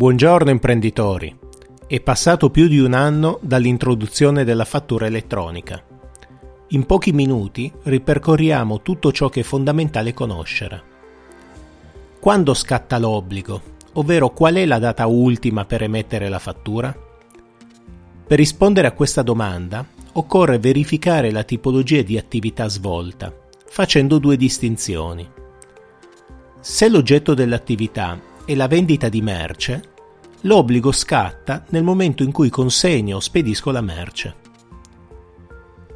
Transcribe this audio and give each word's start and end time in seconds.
Buongiorno 0.00 0.48
imprenditori. 0.48 1.38
È 1.86 2.00
passato 2.00 2.48
più 2.48 2.68
di 2.68 2.78
un 2.78 2.94
anno 2.94 3.38
dall'introduzione 3.42 4.44
della 4.44 4.64
fattura 4.64 5.04
elettronica. 5.04 5.84
In 6.68 6.86
pochi 6.86 7.12
minuti 7.12 7.70
ripercorriamo 7.82 8.80
tutto 8.80 9.12
ciò 9.12 9.28
che 9.28 9.40
è 9.40 9.42
fondamentale 9.42 10.14
conoscere. 10.14 10.82
Quando 12.18 12.54
scatta 12.54 12.96
l'obbligo, 12.96 13.60
ovvero 13.92 14.30
qual 14.30 14.54
è 14.54 14.64
la 14.64 14.78
data 14.78 15.04
ultima 15.04 15.66
per 15.66 15.82
emettere 15.82 16.30
la 16.30 16.38
fattura? 16.38 16.96
Per 18.26 18.38
rispondere 18.38 18.86
a 18.86 18.92
questa 18.92 19.20
domanda 19.20 19.86
occorre 20.12 20.58
verificare 20.58 21.30
la 21.30 21.42
tipologia 21.42 22.00
di 22.00 22.16
attività 22.16 22.68
svolta, 22.68 23.30
facendo 23.66 24.16
due 24.16 24.38
distinzioni. 24.38 25.28
Se 26.58 26.88
l'oggetto 26.88 27.34
dell'attività 27.34 28.28
è 28.46 28.54
la 28.54 28.66
vendita 28.66 29.08
di 29.08 29.22
merce, 29.22 29.89
l'obbligo 30.42 30.90
scatta 30.92 31.64
nel 31.68 31.82
momento 31.82 32.22
in 32.22 32.32
cui 32.32 32.48
consegno 32.48 33.16
o 33.16 33.20
spedisco 33.20 33.70
la 33.70 33.80
merce. 33.80 34.36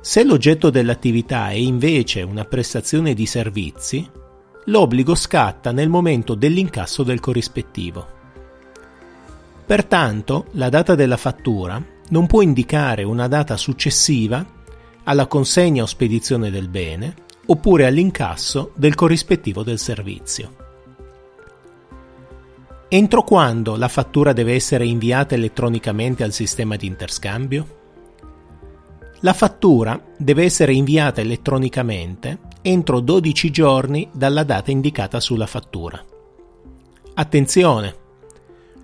Se 0.00 0.22
l'oggetto 0.22 0.68
dell'attività 0.68 1.48
è 1.48 1.54
invece 1.54 2.20
una 2.22 2.44
prestazione 2.44 3.14
di 3.14 3.24
servizi, 3.24 4.06
l'obbligo 4.66 5.14
scatta 5.14 5.72
nel 5.72 5.88
momento 5.88 6.34
dell'incasso 6.34 7.02
del 7.02 7.20
corrispettivo. 7.20 8.06
Pertanto, 9.64 10.46
la 10.52 10.68
data 10.68 10.94
della 10.94 11.16
fattura 11.16 11.82
non 12.10 12.26
può 12.26 12.42
indicare 12.42 13.02
una 13.02 13.28
data 13.28 13.56
successiva 13.56 14.44
alla 15.04 15.26
consegna 15.26 15.82
o 15.82 15.86
spedizione 15.86 16.50
del 16.50 16.68
bene 16.68 17.14
oppure 17.46 17.86
all'incasso 17.86 18.72
del 18.74 18.94
corrispettivo 18.94 19.62
del 19.62 19.78
servizio. 19.78 20.63
Entro 22.88 23.22
quando 23.22 23.76
la 23.76 23.88
fattura 23.88 24.32
deve 24.32 24.54
essere 24.54 24.86
inviata 24.86 25.34
elettronicamente 25.34 26.22
al 26.22 26.32
sistema 26.32 26.76
di 26.76 26.86
interscambio? 26.86 27.82
La 29.20 29.32
fattura 29.32 30.00
deve 30.18 30.44
essere 30.44 30.74
inviata 30.74 31.22
elettronicamente 31.22 32.38
entro 32.60 33.00
12 33.00 33.50
giorni 33.50 34.08
dalla 34.12 34.44
data 34.44 34.70
indicata 34.70 35.18
sulla 35.18 35.46
fattura. 35.46 36.04
Attenzione! 37.14 38.02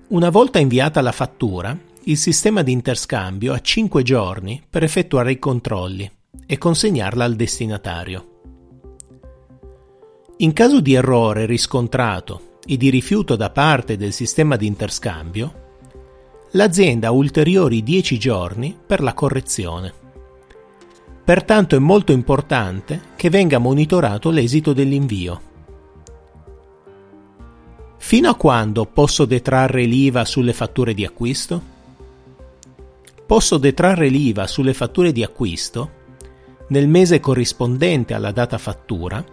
Una 0.09 0.31
volta 0.31 0.59
inviata 0.59 1.03
la 1.03 1.13
fattura, 1.13 1.79
il 2.05 2.17
sistema 2.17 2.63
di 2.63 2.73
interscambio 2.73 3.53
ha 3.53 3.61
5 3.61 4.03
giorni 4.03 4.63
per 4.69 4.83
effettuare 4.83 5.33
i 5.33 5.39
controlli 5.39 6.11
e 6.47 6.59
consegnarla 6.59 7.25
al 7.25 7.37
destinatario. 7.37 8.27
In 10.39 10.53
caso 10.55 10.81
di 10.81 10.95
errore 10.95 11.45
riscontrato 11.45 12.49
e 12.65 12.77
di 12.77 12.91
rifiuto 12.91 13.37
da 13.37 13.51
parte 13.51 13.97
del 13.97 14.13
sistema 14.13 14.57
di 14.57 14.67
interscambio, 14.67 15.69
l'azienda 16.53 17.09
ha 17.09 17.13
ulteriori 17.13 17.83
10 17.83 18.19
giorni 18.19 18.77
per 18.87 19.03
la 19.03 19.15
correzione. 19.15 19.93
Pertanto 21.25 21.77
è 21.77 21.79
molto 21.79 22.13
importante 22.13 23.01
che 23.17 23.31
venga 23.31 23.59
monitorato 23.59 24.31
l'esito 24.31 24.73
dell'invio. 24.73 25.41
Fino 27.99 28.29
a 28.29 28.35
quando 28.35 28.87
posso 28.87 29.25
detrarre 29.25 29.85
l'IVA 29.85 30.25
sulle 30.25 30.53
fatture 30.53 30.95
di 30.95 31.05
acquisto? 31.05 31.63
Posso 33.27 33.59
detrarre 33.59 34.09
l'IVA 34.09 34.47
sulle 34.49 34.75
fatture 34.75 35.13
di 35.13 35.23
acquisto 35.23 35.99
nel 36.69 36.89
mese 36.89 37.21
corrispondente 37.21 38.15
alla 38.15 38.33
data 38.33 38.59
fattura 38.59 39.25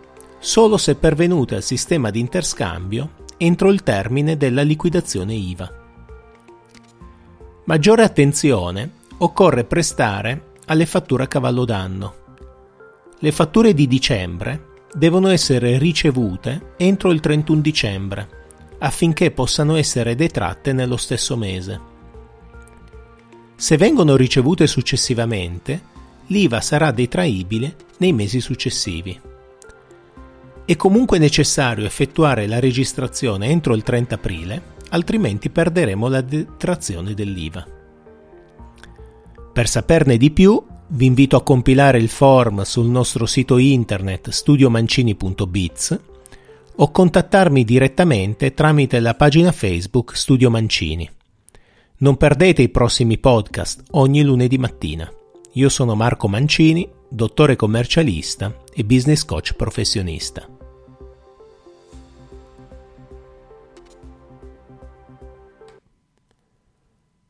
solo 0.47 0.77
se 0.77 0.95
pervenute 0.95 1.55
al 1.55 1.61
sistema 1.61 2.09
di 2.09 2.21
interscambio 2.21 3.25
entro 3.35 3.69
il 3.69 3.83
termine 3.83 4.37
della 4.37 4.61
liquidazione 4.61 5.33
IVA. 5.33 5.73
Maggiore 7.65 8.03
attenzione 8.03 8.91
occorre 9.17 9.65
prestare 9.65 10.53
alle 10.67 10.85
fatture 10.85 11.23
a 11.23 11.27
cavallo 11.27 11.65
d'anno. 11.65 12.15
Le 13.19 13.31
fatture 13.33 13.73
di 13.73 13.87
dicembre 13.87 14.67
devono 14.93 15.27
essere 15.27 15.77
ricevute 15.77 16.75
entro 16.77 17.11
il 17.11 17.19
31 17.19 17.59
dicembre 17.59 18.29
affinché 18.79 19.31
possano 19.31 19.75
essere 19.75 20.15
detratte 20.15 20.71
nello 20.71 20.95
stesso 20.95 21.35
mese. 21.35 21.81
Se 23.53 23.75
vengono 23.75 24.15
ricevute 24.15 24.65
successivamente, 24.65 25.81
l'IVA 26.27 26.61
sarà 26.61 26.91
detraibile 26.91 27.75
nei 27.97 28.13
mesi 28.13 28.39
successivi. 28.39 29.26
È 30.67 30.75
comunque 30.75 31.17
necessario 31.17 31.85
effettuare 31.85 32.45
la 32.45 32.59
registrazione 32.59 33.47
entro 33.47 33.73
il 33.73 33.83
30 33.83 34.15
aprile, 34.15 34.61
altrimenti 34.89 35.49
perderemo 35.49 36.09
la 36.09 36.19
detrazione 36.19 37.13
dell'IVA. 37.13 37.65
Per 39.53 39.67
saperne 39.69 40.17
di 40.17 40.29
più, 40.29 40.61
vi 40.87 41.05
invito 41.05 41.37
a 41.37 41.41
compilare 41.41 41.99
il 41.99 42.09
form 42.09 42.63
sul 42.63 42.87
nostro 42.87 43.25
sito 43.25 43.57
internet 43.57 44.29
studiomancini.biz 44.29 45.99
o 46.75 46.91
contattarmi 46.91 47.63
direttamente 47.63 48.53
tramite 48.53 48.99
la 48.99 49.15
pagina 49.15 49.53
Facebook 49.53 50.17
Studio 50.17 50.49
Mancini. 50.49 51.09
Non 51.99 52.17
perdete 52.17 52.61
i 52.61 52.67
prossimi 52.67 53.17
podcast 53.19 53.85
ogni 53.91 54.21
lunedì 54.21 54.57
mattina. 54.57 55.09
Io 55.53 55.69
sono 55.69 55.95
Marco 55.95 56.27
Mancini, 56.27 56.85
dottore 57.07 57.55
commercialista 57.55 58.53
e 58.73 58.83
business 58.83 59.23
coach 59.23 59.53
professionista. 59.53 60.55